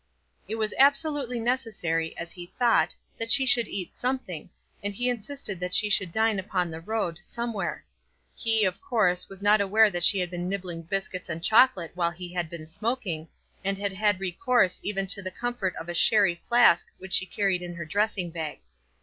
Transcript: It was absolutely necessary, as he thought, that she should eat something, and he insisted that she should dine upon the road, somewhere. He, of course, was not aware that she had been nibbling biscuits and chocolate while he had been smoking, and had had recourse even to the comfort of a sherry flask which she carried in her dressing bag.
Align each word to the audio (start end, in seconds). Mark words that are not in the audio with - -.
It 0.47 0.55
was 0.55 0.73
absolutely 0.79 1.39
necessary, 1.39 2.17
as 2.17 2.31
he 2.31 2.47
thought, 2.57 2.95
that 3.19 3.31
she 3.31 3.45
should 3.45 3.67
eat 3.67 3.95
something, 3.95 4.49
and 4.81 4.95
he 4.95 5.07
insisted 5.09 5.59
that 5.59 5.75
she 5.75 5.91
should 5.91 6.11
dine 6.11 6.39
upon 6.39 6.71
the 6.71 6.81
road, 6.81 7.19
somewhere. 7.21 7.85
He, 8.33 8.65
of 8.65 8.81
course, 8.81 9.29
was 9.29 9.43
not 9.43 9.61
aware 9.61 9.91
that 9.91 10.03
she 10.03 10.17
had 10.17 10.31
been 10.31 10.49
nibbling 10.49 10.81
biscuits 10.81 11.29
and 11.29 11.43
chocolate 11.43 11.91
while 11.93 12.09
he 12.09 12.33
had 12.33 12.49
been 12.49 12.65
smoking, 12.65 13.27
and 13.63 13.77
had 13.77 13.93
had 13.93 14.19
recourse 14.19 14.79
even 14.81 15.05
to 15.05 15.21
the 15.21 15.29
comfort 15.29 15.75
of 15.75 15.87
a 15.87 15.93
sherry 15.93 16.41
flask 16.47 16.87
which 16.97 17.13
she 17.13 17.27
carried 17.27 17.61
in 17.61 17.75
her 17.75 17.85
dressing 17.85 18.31
bag. 18.31 18.57